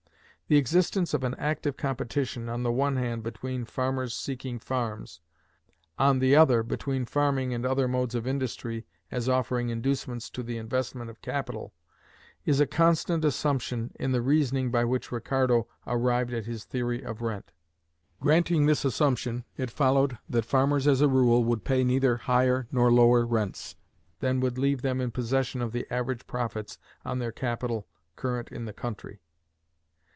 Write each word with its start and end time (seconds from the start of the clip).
The 0.47 0.57
existence 0.57 1.13
of 1.13 1.23
an 1.23 1.33
active 1.35 1.77
competition, 1.77 2.49
on 2.49 2.61
the 2.63 2.73
one 2.73 2.97
hand 2.97 3.23
between 3.23 3.63
farmers 3.63 4.13
seeking 4.13 4.59
farms, 4.59 5.21
on 5.97 6.19
the 6.19 6.35
other 6.35 6.61
between 6.61 7.05
farming 7.05 7.53
and 7.53 7.65
other 7.65 7.87
modes 7.87 8.15
of 8.15 8.27
industry 8.27 8.85
as 9.09 9.29
offering 9.29 9.69
inducements 9.69 10.29
to 10.31 10.43
the 10.43 10.57
investment 10.57 11.09
of 11.09 11.21
capital, 11.21 11.73
is 12.43 12.59
a 12.59 12.67
constant 12.67 13.23
assumption 13.23 13.93
in 13.97 14.11
the 14.11 14.21
reasoning 14.21 14.71
by 14.71 14.83
which 14.83 15.09
Ricardo 15.09 15.69
arrived 15.87 16.33
at 16.33 16.47
his 16.47 16.65
theory 16.65 17.01
of 17.01 17.21
rent. 17.21 17.53
Granting 18.19 18.65
this 18.65 18.83
assumption, 18.83 19.45
it 19.55 19.71
followed 19.71 20.17
that 20.27 20.43
farmers 20.43 20.85
as 20.85 20.99
a 20.99 21.07
rule 21.07 21.45
would 21.45 21.63
pay 21.63 21.85
neither 21.85 22.17
higher 22.17 22.67
nor 22.73 22.91
lower 22.91 23.25
rents 23.25 23.77
than 24.19 24.41
would 24.41 24.57
leave 24.57 24.81
them 24.81 24.99
in 24.99 25.11
possession 25.11 25.61
of 25.61 25.71
the 25.71 25.87
average 25.89 26.27
profits 26.27 26.77
on 27.05 27.19
their 27.19 27.31
capital 27.31 27.87
current 28.17 28.49
in 28.49 28.65
the 28.65 28.73
country. 28.73 29.21